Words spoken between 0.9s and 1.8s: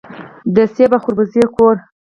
او خربوزې کور.